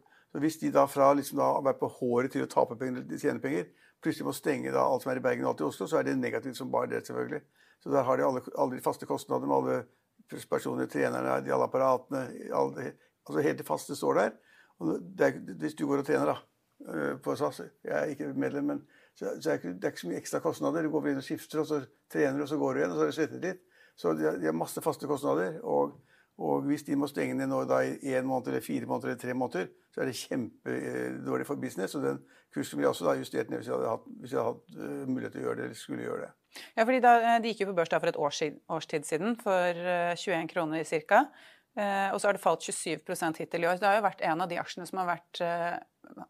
hvis 0.42 0.58
de 0.62 0.70
da 0.74 0.84
fra 0.90 1.12
liksom 1.18 1.40
da 1.40 1.48
vært 1.66 1.80
på 1.80 1.90
håret 2.00 2.34
til 2.34 2.44
å 2.46 2.50
tape 2.52 2.76
penger 2.78 3.06
de 3.10 3.20
tjene 3.22 3.42
penger, 3.42 3.70
plutselig 4.04 4.28
må 4.28 4.34
stenge 4.36 4.74
da 4.74 4.84
alt 4.86 5.02
som 5.02 5.12
er 5.12 5.22
i 5.22 5.24
Bergen 5.24 5.46
og 5.46 5.54
alt 5.54 5.64
i 5.64 5.66
Oslo, 5.66 5.88
så 5.90 6.00
er 6.00 6.06
det 6.06 6.18
negativt 6.20 6.58
som 6.60 6.72
bare 6.74 6.92
det, 6.92 7.06
selvfølgelig. 7.08 7.42
Så 7.82 7.94
der 7.94 8.06
har 8.06 8.18
de 8.18 8.26
alle, 8.26 8.44
alle 8.58 8.78
de 8.78 8.84
faste 8.86 9.08
kostnadene 9.10 9.50
med 9.50 9.58
alle 9.58 9.78
personer, 10.50 10.90
trenerne, 10.92 11.40
de 11.46 11.54
alle 11.54 11.68
apparatene 11.68 12.24
alle, 12.54 12.92
Altså 13.28 13.44
helt 13.44 13.60
det 13.60 13.68
faste 13.68 13.96
står 13.96 14.14
der. 14.14 14.36
Er, 15.20 15.40
hvis 15.60 15.74
du 15.76 15.88
går 15.88 16.04
og 16.04 16.06
trener, 16.06 16.26
da, 16.26 16.36
øh, 16.94 17.22
på 17.22 17.36
SAS 17.36 17.62
Jeg 17.84 18.00
er 18.00 18.04
ikke 18.14 18.34
medlem, 18.34 18.64
men 18.64 18.88
så, 19.16 19.34
så 19.42 19.52
er 19.52 19.58
det, 19.58 19.76
det 19.76 19.84
er 19.84 19.92
ikke 19.92 20.00
så 20.00 20.08
mye 20.08 20.20
ekstra 20.22 20.40
kostnader. 20.40 20.86
Du 20.86 20.94
går 20.94 21.10
inn 21.12 21.20
og 21.20 21.26
skifter, 21.26 21.60
og 21.60 21.68
så 21.68 21.82
trener 22.14 22.38
du, 22.38 22.46
og 22.46 22.52
så 22.52 22.58
går 22.58 22.74
du 22.74 22.80
igjen, 22.80 22.92
og 22.92 22.96
så 22.96 23.02
har 23.02 23.12
du 23.12 23.18
svettet 23.18 23.44
litt. 23.44 23.64
Så 23.98 24.14
de 24.14 24.30
de 24.40 24.46
har 24.46 24.56
masse 24.56 24.82
faste 24.82 25.10
kostnader. 25.10 25.58
Og, 25.64 25.98
og, 26.38 26.68
hvis 26.70 26.86
de 26.86 26.96
må 27.00 27.10
stenge 27.10 27.34
ned 27.34 27.50
nå 27.50 27.64
da 27.66 27.82
i 27.82 28.14
én 28.14 28.28
måned, 28.28 28.52
eller 28.52 28.62
fire 28.66 28.86
måneder 28.86 29.14
eller 29.14 29.22
tre 29.22 29.34
måneder, 29.34 29.70
så 29.94 30.04
er 30.04 30.10
det 30.10 30.20
kjempedårlig 30.20 31.48
for 31.50 31.62
business. 31.62 31.96
Og 31.98 32.04
den 32.06 32.20
kursen 32.54 32.78
ville 32.78 32.92
også 32.92 33.08
da 33.08 33.16
justert 33.18 33.50
ned 33.50 33.64
hvis 33.64 33.72
jeg 33.72 33.76
hadde 33.76 33.94
hatt, 33.96 34.08
jeg 34.22 34.38
hadde 34.38 34.48
hatt 34.52 34.78
uh, 34.78 35.10
mulighet 35.10 35.34
til 35.34 35.42
å 35.42 35.48
gjøre 35.48 35.60
det, 35.60 35.68
eller 35.68 35.82
skulle 35.82 36.06
gjøre 36.06 36.28
det. 36.28 36.32
Ja, 36.78 36.86
fordi 36.86 37.02
da, 37.04 37.14
De 37.42 37.52
gikk 37.52 37.66
jo 37.66 37.70
på 37.72 37.78
børs 37.80 37.92
da 37.94 38.00
for 38.02 38.12
et 38.12 38.22
års, 38.22 38.42
årstid 38.78 39.10
siden, 39.10 39.38
for 39.42 39.82
21 40.14 40.52
kroner 40.54 40.86
ca. 41.10 41.26
Uh, 41.78 42.10
og 42.14 42.22
så 42.22 42.30
har 42.30 42.38
det 42.38 42.42
falt 42.42 42.66
27 42.66 43.38
hittil 43.38 43.66
i 43.66 43.70
år. 43.70 43.82
Det 43.82 43.90
har 43.90 44.00
jo 44.00 44.06
vært 44.08 44.24
en 44.26 44.46
av 44.46 44.50
de 44.50 44.58
aksjene 44.62 44.88
som 44.90 45.02
har 45.02 45.12
vært 45.12 45.42
eh, 45.46 45.76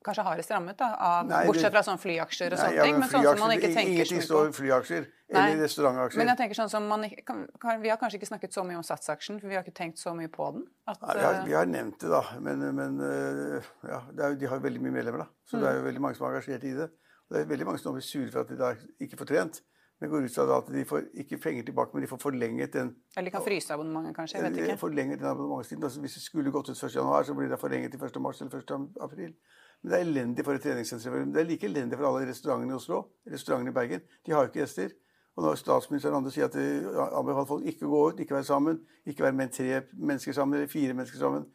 kanskje 0.06 0.26
hardest 0.26 0.52
rammet, 0.54 0.78
da, 0.80 0.90
av, 0.96 1.28
nei, 1.30 1.44
bortsett 1.50 1.74
fra 1.74 1.84
sånne 1.86 2.02
flyaksjer 2.02 2.56
og 2.56 2.62
sånne 2.62 2.88
ting. 2.88 2.98
Men 3.02 3.12
sånn 3.12 3.28
som 3.28 3.42
man 3.44 3.54
ikke 3.56 3.72
tenker 3.72 3.94
Ingenting 3.94 4.26
står 4.26 4.52
flyaksjer 4.58 5.08
eller 5.28 5.62
restaurantaksjer. 5.64 6.22
Men 6.22 6.32
jeg 6.32 6.40
tenker 6.42 6.60
sånn 6.60 6.72
som 6.72 6.88
man 6.88 7.04
kan, 7.28 7.44
kan, 7.60 7.82
Vi 7.84 7.92
har 7.92 8.00
kanskje 8.00 8.22
ikke 8.22 8.30
snakket 8.30 8.56
så 8.56 8.64
mye 8.68 8.80
om 8.80 8.86
Sats-aksjen, 8.88 9.42
for 9.42 9.52
vi 9.52 9.58
har 9.60 9.66
ikke 9.66 9.76
tenkt 9.76 10.00
så 10.00 10.14
mye 10.18 10.32
på 10.32 10.50
den. 10.56 10.68
At, 10.88 11.02
nei, 11.02 11.18
vi, 11.18 11.26
har, 11.26 11.40
vi, 11.50 11.56
har, 11.60 11.72
nevnt 11.72 12.00
det, 12.04 12.12
da. 12.14 12.22
Men, 12.44 12.64
men 12.78 13.02
eh, 13.04 13.72
ja, 13.92 14.04
er, 14.16 14.38
de 14.40 14.52
har 14.54 14.64
veldig 14.64 14.84
mye 14.86 15.00
medlemmer, 15.00 15.26
da. 15.26 15.32
Så 15.48 15.58
mm. 15.58 15.64
det 15.64 15.72
er 15.72 15.80
jo 15.80 15.88
veldig 15.90 16.06
mange 16.06 16.20
som 16.20 16.28
er 16.28 16.38
engasjert 16.38 16.70
i 16.70 16.76
det. 16.78 16.92
Og 17.28 17.36
det 17.36 17.42
er 17.42 17.50
veldig 17.50 17.68
mange 17.68 17.84
som 17.84 17.98
blir 17.98 18.08
sure 18.08 18.30
for 18.32 18.46
at 18.46 18.54
de 18.54 18.60
da 18.62 18.72
ikke 19.04 19.20
får 19.20 19.34
trent. 19.34 19.60
Det 19.98 20.08
går 20.12 20.28
ut 20.28 20.34
fra 20.36 20.58
at 20.60 20.68
de 20.70 20.84
får 20.86 21.06
ikke 21.24 21.40
penger 21.42 21.64
tilbake, 21.66 21.90
men 21.94 22.04
de 22.06 22.08
får 22.08 22.20
forlenget 22.22 22.74
den 22.74 22.92
Eller 23.18 23.32
de 23.32 23.34
kan 23.34 23.44
fryse 23.44 23.74
abonnementet, 23.74 24.16
kanskje? 24.16 24.38
jeg 24.38 24.46
vet 24.46 24.58
ikke. 24.62 24.78
Forlenget 24.78 25.20
den 25.20 25.28
abonnementstiden. 25.28 25.84
Altså, 25.84 26.00
hvis 26.00 26.14
det 26.14 26.22
skulle 26.22 26.52
gått 26.52 26.70
ut 26.70 26.78
1.1., 26.78 27.24
så 27.26 27.34
blir 27.34 27.50
det 27.50 27.60
forlenget 27.60 27.92
til 27.92 28.04
1. 28.04 28.22
mars 28.22 28.42
eller 28.42 28.62
1. 28.62 29.34
Men 29.84 29.92
det 29.92 29.98
er 29.98 30.06
elendig 30.06 30.46
for 30.46 30.58
et 30.58 30.64
treningssenter. 30.66 31.28
Det 31.34 31.42
er 31.42 31.50
like 31.50 31.68
elendig 31.68 32.00
for 32.00 32.10
alle 32.10 32.30
restaurantene 32.30 32.74
i 32.74 32.80
Oslo. 32.80 33.04
Restaurantene 33.30 33.74
i 33.74 33.78
Bergen. 33.78 34.08
De 34.26 34.34
har 34.34 34.44
jo 34.44 34.52
ikke 34.52 34.64
gjester. 34.64 34.96
Og 35.38 35.46
når 35.46 35.60
statsministeren 35.62 36.16
og 36.16 36.24
andre 36.24 36.34
sier 36.34 36.50
at 36.50 36.58
de 36.58 36.66
anbefaler 37.06 37.50
folk 37.52 37.66
ikke 37.70 37.86
å 37.86 37.92
gå 37.92 38.04
ut, 38.10 38.22
ikke 38.24 38.40
være 38.40 38.48
sammen, 38.48 38.80
ikke 39.06 39.28
være 39.28 39.38
med 39.38 39.54
tre 39.54 39.84
mennesker 39.94 40.34
sammen 40.34 40.58
eller 40.58 40.72
fire 40.72 40.98
mennesker 40.98 41.22
sammen 41.22 41.46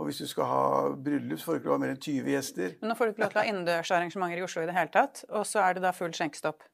og 0.00 0.08
hvis 0.08 0.22
du 0.22 0.26
skal 0.28 0.48
ha 0.48 0.66
bryllup, 1.04 1.38
så 1.38 1.46
får 1.46 1.56
du 1.56 1.60
ikke 1.60 1.68
lov 1.68 1.74
å 1.74 1.78
ha 1.78 1.82
mer 1.84 1.92
enn 1.92 2.00
20 2.00 2.30
gjester. 2.32 2.76
Men 2.80 2.90
nå 2.90 2.94
får 2.96 3.08
du 3.08 3.12
ikke 3.12 3.22
lov 3.22 3.32
til 3.32 3.38
å 3.38 3.42
ha 3.42 3.50
innendørsarrangementer 3.50 4.40
i 4.40 4.44
Oslo 4.46 4.62
i 4.64 4.68
det 4.70 4.76
hele 4.76 4.92
tatt. 4.94 5.24
Og 5.28 5.44
så 5.48 5.60
er 5.62 5.76
det 5.76 5.82
da 5.84 5.92
full 5.96 6.14
skjenkestopp. 6.16 6.64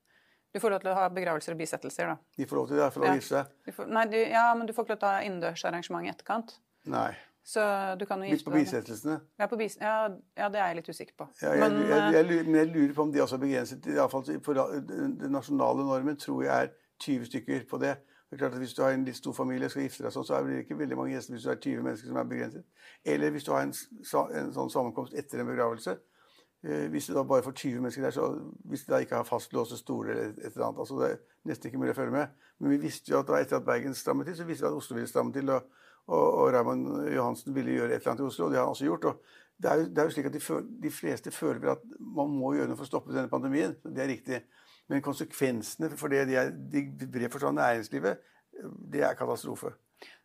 Du 0.55 0.61
får 0.63 0.73
lov 0.73 0.85
til 0.85 0.93
å 0.93 0.97
ha 0.97 1.09
begravelser 1.13 1.53
og 1.53 1.59
bisettelser, 1.61 2.13
da. 2.13 2.37
De 2.39 2.47
får 2.49 2.61
lov 2.61 2.69
til 2.71 2.81
det 2.81 2.87
for 2.95 3.05
å 3.05 3.17
gifte 3.19 3.43
seg? 3.43 3.83
Nei, 3.91 4.05
du, 4.09 4.17
ja, 4.23 4.45
men 4.57 4.71
du 4.71 4.73
får 4.77 4.87
ikke 4.87 4.95
lov 4.95 5.01
til 5.03 5.09
å 5.11 5.17
ha 5.17 5.25
innendørsarrangement 5.27 6.07
i 6.07 6.13
etterkant. 6.15 6.55
Nei. 6.89 7.11
Så 7.49 7.63
du 8.01 8.05
kan 8.05 8.21
jo 8.21 8.29
gifte 8.29 8.45
deg 8.45 8.53
På 8.53 8.59
bisettelsene? 8.59 9.15
Ja, 9.41 9.47
på 9.49 9.57
bis 9.57 9.79
ja, 9.81 9.95
ja, 10.37 10.49
det 10.53 10.61
er 10.61 10.67
jeg 10.67 10.77
litt 10.83 10.91
usikker 10.93 11.15
på. 11.23 11.29
Ja, 11.41 11.55
jeg, 11.57 11.63
men, 11.63 11.79
jeg, 11.81 12.03
jeg, 12.13 12.27
jeg, 12.29 12.45
men 12.45 12.59
jeg 12.61 12.69
lurer 12.75 12.93
på 12.99 13.07
om 13.07 13.15
de 13.15 13.23
også 13.25 13.39
er 13.39 13.43
begrenset. 13.47 13.89
I 13.89 13.97
fall 14.13 14.27
for 14.45 14.61
Den 14.91 15.17
nasjonale 15.33 15.87
normen 15.89 16.21
tror 16.21 16.43
jeg 16.45 16.67
er 16.67 16.75
20 17.01 17.31
stykker 17.31 17.65
på 17.71 17.81
det. 17.81 17.95
Det 18.29 18.37
er 18.37 18.43
klart 18.43 18.59
at 18.59 18.61
Hvis 18.61 18.75
du 18.77 18.83
har 18.83 18.93
en 18.93 19.07
litt 19.07 19.17
stor 19.17 19.33
familie 19.33 19.65
og 19.65 19.73
skal 19.73 19.87
gifte 19.87 20.05
deg 20.05 20.13
sånn, 20.13 20.29
så 20.29 20.37
er 20.37 20.45
det 20.45 20.61
ikke 20.67 20.77
veldig 20.83 21.01
mange 21.01 21.15
gjester 21.15 21.37
hvis 21.39 21.47
du 21.47 21.49
har 21.49 21.63
20 21.65 21.87
mennesker 21.87 22.13
som 22.13 22.21
er 22.21 22.29
begrenset. 22.35 22.85
Eller 23.15 23.33
hvis 23.33 23.49
du 23.49 23.53
har 23.55 23.65
en, 23.65 23.73
en 23.73 24.53
sånn 24.59 24.75
sammenkomst 24.77 25.17
etter 25.17 25.41
en 25.41 25.49
begravelse, 25.49 25.97
Eh, 26.65 26.89
hvis 26.91 27.07
du 27.07 27.15
da 27.15 27.23
bare 27.23 27.43
får 27.43 27.53
20 27.53 27.81
mennesker 27.81 28.03
der, 28.03 28.11
så 28.11 28.41
hvis 28.65 28.81
de 28.85 28.93
da 28.93 28.99
ikke 28.99 29.15
har 29.15 29.27
fastlåste 29.27 29.77
stoler 29.79 30.11
eller 30.11 30.25
et 30.25 30.53
eller 30.55 30.67
annet 30.67 30.79
altså 30.79 30.97
Det 30.99 31.11
er 31.11 31.19
nesten 31.47 31.69
ikke 31.69 31.79
mulig 31.79 31.93
å 31.95 31.99
følge 32.01 32.15
med. 32.17 32.33
Men 32.59 32.71
vi 32.71 32.79
visste 32.83 33.13
jo 33.13 33.21
at 33.21 33.31
etter 33.39 33.61
at 33.61 33.67
Bergen 33.67 33.95
strammet 33.95 34.27
til, 34.27 34.37
så 34.37 34.45
visste 34.45 34.67
vi 34.67 34.73
at 34.73 34.79
Oslo 34.81 34.97
ville 34.97 35.09
stramme 35.09 35.33
til. 35.33 35.51
Og, 35.55 35.63
og, 36.09 36.27
og 36.41 36.53
Raymond 36.55 37.09
Johansen 37.15 37.55
ville 37.55 37.77
gjøre 37.77 37.93
et 37.93 38.01
eller 38.01 38.15
annet 38.15 38.25
i 38.25 38.29
Oslo, 38.29 38.47
og 38.47 38.53
det 38.53 38.59
har 38.59 38.67
han 38.67 38.75
også 38.75 38.89
gjort. 38.89 39.05
og 39.05 39.37
det 39.59 39.71
er, 39.71 39.81
jo, 39.81 39.89
det 39.91 39.99
er 39.99 40.07
jo 40.07 40.15
slik 40.15 40.27
at 40.29 40.35
de, 40.35 40.41
føl, 40.41 40.67
de, 40.83 40.91
fleste 40.95 41.31
føler 41.35 41.73
at 41.73 41.83
man 41.99 42.31
må 42.31 42.53
gjøre 42.55 42.71
noe 42.71 42.79
for 42.79 42.87
å 42.87 42.91
stoppe 42.93 43.15
denne 43.15 43.31
pandemien. 43.31 43.75
Det 43.83 44.05
er 44.05 44.11
riktig. 44.13 44.39
Men 44.89 45.03
konsekvensene 45.05 45.91
for 45.99 46.15
det 46.15 46.29
de, 46.31 46.37
er, 46.39 46.53
de 46.55 46.85
bred 47.03 47.33
forstand 47.33 47.59
næringslivet, 47.59 48.23
det 48.93 49.03
er 49.03 49.19
katastrofe. 49.19 49.75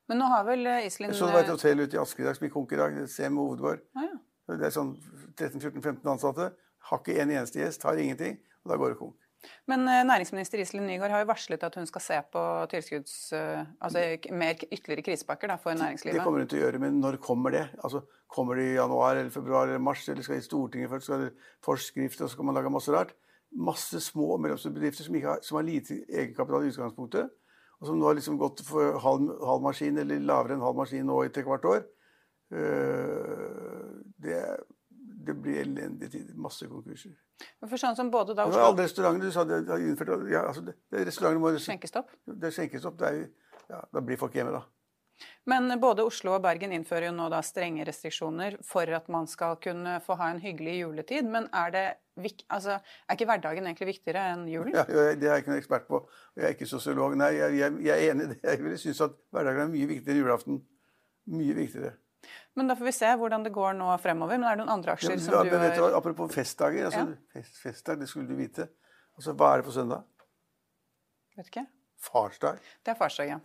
Men 0.07 0.19
nå 0.21 0.27
har 0.29 0.45
vel 0.45 0.67
Iselin 0.83 1.15
Så 1.15 1.27
det 1.27 1.33
var 1.33 1.47
et 1.47 1.51
hotell 1.53 1.81
ute 1.81 1.97
i 1.97 2.01
Asker 2.01 2.23
i 2.23 2.27
dag 2.27 2.37
som 2.37 2.45
gikk 2.45 2.55
konk 2.59 2.75
i 2.75 2.79
dag. 2.79 3.01
Sem 3.09 3.39
hovedgård. 3.39 3.83
Ah, 3.97 4.05
ja. 4.05 4.21
Det 4.53 4.67
er 4.67 4.75
sånn 4.75 4.93
13-14-15 5.39 6.13
ansatte. 6.13 6.49
Har 6.89 7.01
ikke 7.01 7.15
en 7.23 7.31
eneste 7.31 7.61
gjest, 7.61 7.85
har 7.87 7.99
ingenting. 7.99 8.37
Og 8.63 8.73
da 8.73 8.79
går 8.79 8.93
det 8.93 8.99
konk. 8.99 9.22
Men 9.67 9.85
eh, 9.87 10.01
næringsminister 10.07 10.61
Iselin 10.63 10.87
Nygaard 10.87 11.13
har 11.15 11.23
jo 11.23 11.29
varslet 11.29 11.63
at 11.67 11.75
hun 11.79 11.87
skal 11.89 12.03
se 12.03 12.19
på 12.33 12.43
tilskudds... 12.71 13.15
Eh, 13.37 13.63
altså 13.83 14.03
mer 14.31 14.57
ytterligere 14.69 15.05
krisepakker 15.09 15.51
da, 15.51 15.59
for 15.61 15.75
næringslivet. 15.77 16.19
Det 16.19 16.25
kommer 16.25 16.43
hun 16.43 16.51
til 16.51 16.61
å 16.61 16.65
gjøre, 16.67 16.83
men 16.83 16.99
når 17.03 17.19
kommer 17.23 17.55
det? 17.55 17.67
Altså, 17.83 18.03
Kommer 18.33 18.57
det 18.57 18.63
i 18.71 18.77
januar 18.77 19.15
eller 19.15 19.29
februar 19.29 19.67
eller 19.67 19.81
mars? 19.83 20.07
Eller 20.09 20.25
skal 20.25 20.39
det 20.39 20.41
i 20.41 20.47
Stortinget 20.47 20.89
først? 20.89 21.05
Skal 21.05 21.21
det 21.21 21.31
forskrifter, 21.65 22.25
og 22.25 22.29
så 22.29 22.33
skal 22.33 22.47
man 22.47 22.57
lage 22.57 22.71
masse 22.73 22.91
rart? 22.91 23.13
Masse 23.53 23.99
små 24.01 24.31
og 24.33 24.41
mellomstore 24.41 24.73
bedrifter 24.73 25.05
som, 25.05 25.17
har, 25.21 25.41
som 25.45 25.59
har 25.59 25.67
lite 25.67 25.99
egenkapital 26.09 26.65
i 26.65 26.71
utgangspunktet, 26.73 27.29
og 27.79 27.87
som 27.87 27.99
nå 27.99 28.07
har 28.09 28.17
liksom 28.17 28.39
gått 28.41 28.63
for 28.65 28.97
halv, 29.03 29.29
halv 29.45 29.61
maskin 29.67 29.99
eller 30.01 30.23
lavere 30.25 30.57
enn 30.57 30.65
halv 30.65 30.79
maskin 30.81 31.05
nå 31.05 31.19
i 31.27 31.29
hvert 31.35 31.67
år. 31.69 31.85
Uh, 32.53 34.01
det 34.23 34.41
det 35.25 35.35
blir 35.39 35.61
elendige 35.63 36.11
tider. 36.17 36.35
Masse 36.39 36.67
konkurser. 36.69 37.15
For 37.63 37.79
sånn 37.81 37.97
som 37.97 38.11
både 38.13 38.35
da 38.37 38.45
Oslo... 38.49 38.61
Alle 38.69 38.85
restauranter 38.85 39.29
du 39.29 39.35
sa 39.35 39.45
de 39.47 39.63
har 39.67 39.81
innført 39.83 40.29
ja, 40.31 40.45
altså 40.49 40.63
det, 40.67 40.77
det 40.93 41.07
restaurantene 41.09 41.43
må 41.43 41.53
Skjenkestopp? 41.63 42.13
Det 42.27 42.49
er 42.49 42.55
skjenkestopp. 42.57 42.99
Det 42.99 43.11
er, 43.11 43.25
ja, 43.71 43.83
da 43.93 44.03
blir 44.03 44.19
folk 44.21 44.35
hjemme, 44.37 44.55
da. 44.55 44.63
Men 45.45 45.67
både 45.79 46.05
Oslo 46.07 46.33
og 46.37 46.43
Bergen 46.43 46.71
innfører 46.75 47.09
jo 47.09 47.15
nå 47.15 47.27
da 47.31 47.41
strenge 47.45 47.85
restriksjoner 47.87 48.57
for 48.65 48.89
at 48.95 49.09
man 49.11 49.27
skal 49.29 49.57
kunne 49.63 49.97
få 50.03 50.15
ha 50.19 50.29
en 50.31 50.41
hyggelig 50.43 50.77
juletid. 50.79 51.27
Men 51.29 51.49
er, 51.55 51.73
det, 51.75 51.83
altså, 52.47 52.79
er 52.79 53.17
ikke 53.17 53.27
hverdagen 53.29 53.67
egentlig 53.67 53.91
viktigere 53.93 54.23
enn 54.33 54.45
julen? 54.51 54.75
Ja, 54.77 54.85
Det 54.87 55.27
er 55.27 55.35
jeg 55.35 55.43
ikke 55.43 55.53
noen 55.53 55.63
ekspert 55.63 55.89
på. 55.89 56.03
Jeg 56.39 56.47
er 56.47 56.55
ikke 56.55 56.69
sosiolog. 56.71 57.17
Nei, 57.19 57.33
jeg, 57.37 57.59
jeg, 57.59 57.79
jeg 57.87 57.97
er 57.97 58.13
enig 58.15 58.29
i 58.29 58.31
det. 58.33 58.39
Jeg 58.43 58.63
vil 58.63 58.79
synes 58.85 59.03
at 59.07 59.19
hverdagen 59.35 59.67
er 59.67 59.75
mye 59.75 59.91
viktigere 59.91 60.15
enn 60.15 60.23
julaften. 60.23 60.63
Mye 61.33 61.59
viktigere. 61.59 61.93
Men 62.55 62.69
da 62.69 62.77
får 62.79 62.89
vi 62.89 62.95
se 62.95 63.11
hvordan 63.19 63.45
det 63.45 63.53
går 63.53 63.75
nå 63.77 63.91
fremover. 64.01 64.39
Men 64.39 64.47
er 64.49 64.57
det 64.57 64.63
noen 64.63 64.73
andre 64.77 64.95
aksjer 64.95 65.15
ja, 65.15 65.21
som 65.25 65.47
du 65.49 65.55
vet 65.57 65.77
du, 65.77 65.85
Apropos 65.97 66.33
festdager. 66.33 66.89
Altså, 66.89 67.05
ja. 67.09 67.37
fest, 67.37 67.61
festdag, 67.61 68.01
det 68.01 68.09
skulle 68.11 68.29
du 68.29 68.37
vite. 68.39 68.69
Altså, 69.17 69.35
Hva 69.37 69.53
er 69.53 69.63
det 69.63 69.69
på 69.69 69.75
søndag? 69.75 70.05
Vet 71.37 71.49
ikke. 71.49 71.65
Farsdag. 72.03 72.59
Det 72.83 72.91
er 72.91 72.97
farsdag, 72.99 73.29
ja. 73.31 73.37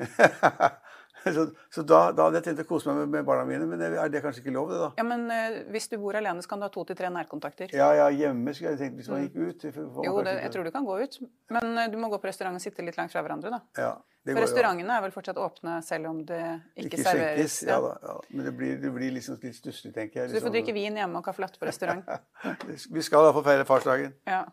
så, 1.35 1.45
så 1.75 1.83
da, 1.83 1.99
da, 2.13 2.27
hadde 2.27 2.41
jeg 2.41 2.47
tenkt 2.49 2.63
å 2.65 2.67
kose 2.69 2.89
meg 2.91 3.01
med, 3.01 3.13
med, 3.13 3.27
barna 3.29 3.45
mine, 3.47 3.67
men 3.71 3.83
er 3.87 4.11
det 4.11 4.23
kanskje 4.25 4.43
ikke 4.43 4.55
lov, 4.55 4.73
det 4.73 4.81
da? 4.83 4.89
Ja, 4.99 5.05
men 5.07 5.27
uh, 5.31 5.59
Hvis 5.75 5.87
du 5.93 5.97
bor 6.03 6.19
alene, 6.19 6.43
så 6.43 6.51
kan 6.51 6.63
du 6.63 6.67
ha 6.67 6.71
to 6.75 6.85
til 6.89 6.99
tre 6.99 7.11
nærkontakter. 7.15 7.75
Ja, 7.77 7.93
ja, 7.95 8.09
hjemme 8.15 8.55
skulle 8.57 8.75
jeg 8.75 8.83
tenkt 8.83 9.01
hvis 9.01 9.11
man 9.13 9.25
gikk 9.27 9.39
ut. 9.39 9.67
jo, 10.09 10.19
det, 10.27 10.37
jeg 10.43 10.55
tror 10.55 10.69
du 10.69 10.73
kan 10.75 10.89
gå 10.89 10.99
ut, 11.05 11.19
men 11.55 11.73
uh, 11.79 11.87
du 11.93 11.99
må 12.03 12.11
gå 12.13 12.21
på 12.23 12.31
restaurant 12.31 12.59
og 12.59 12.65
sitte 12.65 12.87
litt 12.87 12.99
langt 12.99 13.15
fra 13.15 13.23
hverandre, 13.23 13.55
da. 13.55 13.63
Ja, 13.79 13.95
For 14.27 14.43
restaurantene 14.43 14.99
er 14.99 15.05
vel 15.07 15.15
fortsatt 15.15 15.39
åpne 15.43 15.79
selv 15.87 16.11
om 16.11 16.23
det 16.29 16.43
ikke, 16.75 16.89
ikke 16.91 17.05
serveres? 17.07 17.61
Ja. 17.63 17.77
ja, 17.77 17.81
da, 17.87 17.97
ja. 18.11 18.21
Men 18.35 18.49
det 18.51 18.57
blir, 18.59 18.79
det 18.83 18.95
blir 18.95 19.15
liksom 19.15 19.39
litt 19.43 19.59
stusslig, 19.59 19.95
tenker 19.95 20.25
jeg. 20.25 20.33
Så 20.33 20.35
du 20.35 20.41
får 20.41 20.49
liksom. 20.49 20.57
drikke 20.59 20.79
vin 20.81 20.99
hjemme 20.99 21.23
og 21.23 21.29
caffè 21.31 21.47
latte 21.47 21.63
på 21.63 21.71
restaurant? 21.71 22.17
vi 22.99 23.07
skal 23.07 23.29
iallfall 23.29 23.47
feire 23.53 23.69
farsdagen. 23.69 24.19
Ja. 24.27 24.49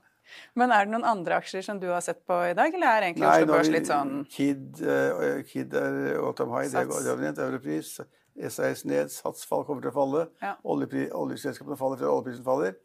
Men 0.58 0.74
er 0.74 0.88
det 0.88 0.96
noen 0.96 1.08
andre 1.08 1.39
aksjer 1.39 1.65
som 1.65 1.79
du 1.82 1.88
har 1.91 2.03
sett 2.05 2.22
på 2.27 2.38
i 2.50 2.53
dag, 2.58 2.74
eller 2.74 2.91
er 2.91 3.08
egentlig 3.10 3.27
Oslo 3.29 3.51
Børs 3.53 3.72
litt 3.74 3.89
sånn 3.89 4.13
Kid, 4.32 4.82
uh, 4.82 5.41
Kid 5.48 5.75
er 5.77 6.00
time 6.38 6.55
high, 6.55 6.72
det 6.72 6.86
er 6.86 7.24
nevnt. 7.25 7.44
Europris. 7.46 7.98
SAS 8.36 8.84
ned, 8.84 9.12
Sats 9.13 9.46
fall 9.48 9.63
kommer 9.63 9.86
til 9.86 9.94
å 9.94 9.96
falle. 9.96 10.25
Ja. 10.44 10.58
Oljeselskapene 10.67 11.77
faller 11.79 12.01
fordi 12.01 12.12
oljeprisen 12.12 12.44
faller. 12.48 12.75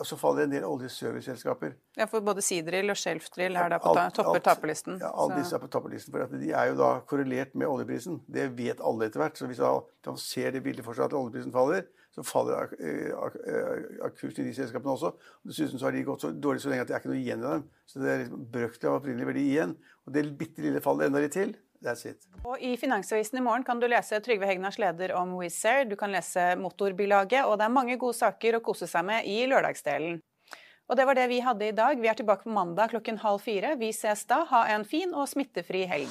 Og 0.00 0.06
så 0.08 0.16
faller 0.16 0.46
en 0.46 0.52
del 0.54 0.64
oljeserviceselskaper. 0.64 1.74
Ja, 1.98 2.06
for 2.08 2.24
både 2.24 2.40
sidrill 2.40 2.88
og 2.88 2.96
Shelfdrill 2.96 3.58
er 3.60 3.74
da 3.74 3.78
på 3.82 3.92
alt, 3.92 4.14
topper 4.16 4.40
taperlisten. 4.40 4.96
Ja, 5.02 5.10
alle 5.12 5.42
disse 5.42 5.58
er 5.58 5.60
på 5.60 5.68
taperlisten, 5.68 6.14
for 6.14 6.40
de 6.40 6.54
er 6.56 6.70
jo 6.70 6.78
da 6.78 6.94
korrelert 7.08 7.52
med 7.52 7.68
oljeprisen. 7.68 8.22
Det 8.32 8.46
vet 8.56 8.80
alle 8.80 9.10
etter 9.10 9.20
hvert. 9.20 9.36
Så 9.36 9.50
hvis 9.50 9.60
man 9.60 10.16
ser 10.22 10.56
det 10.56 10.64
bildet 10.64 10.86
for 10.86 10.96
seg 10.96 11.10
at 11.10 11.18
oljeprisen 11.18 11.52
faller, 11.52 11.84
så 12.12 12.24
faller 12.26 12.70
kursen 14.18 14.44
i 14.44 14.50
de 14.50 14.54
selskapene 14.56 14.92
også. 14.92 15.12
Og 15.16 15.50
Dessuten 15.50 15.80
så 15.80 15.88
har 15.88 15.96
de 15.96 16.04
gått 16.06 16.24
så 16.26 16.32
dårlig 16.32 16.62
så 16.64 16.72
lenge 16.72 16.84
at 16.84 16.90
det 16.90 16.96
er 16.96 17.02
ikke 17.02 17.12
noe 17.12 17.20
igjen 17.20 17.42
i 17.42 17.48
dem. 17.48 17.68
Så 17.88 18.02
det 18.02 18.10
er 18.12 18.24
liksom 18.24 18.48
brøkdel 18.52 18.90
av 18.90 18.98
opprinnelig 19.00 19.28
verdi 19.30 19.44
igjen. 19.54 19.76
Og 20.04 20.16
det 20.16 20.26
bitte 20.40 20.64
lille 20.64 20.82
fallet 20.84 21.08
enda 21.08 21.22
litt 21.24 21.36
til. 21.36 21.54
That's 21.82 22.06
it. 22.06 22.28
Og 22.46 22.60
I 22.62 22.76
Finansavisen 22.78 23.40
i 23.40 23.42
morgen 23.42 23.64
kan 23.66 23.80
du 23.82 23.88
lese 23.90 24.20
Trygve 24.22 24.46
Hegnars 24.46 24.78
leder 24.78 25.16
om 25.18 25.32
Wizz 25.40 25.64
Air. 25.66 25.88
Du 25.90 25.96
kan 25.98 26.12
lese 26.14 26.52
motorbilaget, 26.60 27.42
og 27.48 27.56
det 27.58 27.66
er 27.66 27.74
mange 27.74 27.96
gode 27.98 28.18
saker 28.20 28.58
å 28.58 28.62
kose 28.62 28.86
seg 28.90 29.08
med 29.08 29.26
i 29.26 29.40
lørdagsdelen. 29.50 30.20
Og 30.90 30.98
det 30.98 31.08
var 31.08 31.16
det 31.16 31.26
vi 31.32 31.40
hadde 31.42 31.70
i 31.70 31.74
dag. 31.74 31.98
Vi 31.98 32.10
er 32.10 32.18
tilbake 32.18 32.44
på 32.44 32.54
mandag 32.54 32.92
klokken 32.92 33.18
halv 33.24 33.42
fire. 33.42 33.74
Vi 33.80 33.90
ses 33.96 34.26
da. 34.28 34.44
Ha 34.52 34.66
en 34.76 34.84
fin 34.86 35.14
og 35.16 35.30
smittefri 35.30 35.86
helg. 35.88 36.10